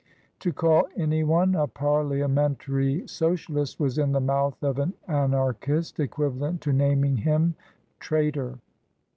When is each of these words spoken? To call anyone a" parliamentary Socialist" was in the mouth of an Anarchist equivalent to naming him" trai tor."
To 0.39 0.51
call 0.51 0.87
anyone 0.97 1.53
a" 1.53 1.67
parliamentary 1.81 3.07
Socialist" 3.07 3.79
was 3.79 3.99
in 3.99 4.13
the 4.13 4.19
mouth 4.19 4.63
of 4.63 4.79
an 4.79 4.95
Anarchist 5.07 5.99
equivalent 5.99 6.59
to 6.61 6.73
naming 6.73 7.17
him" 7.17 7.53
trai 7.99 8.31
tor." 8.33 8.57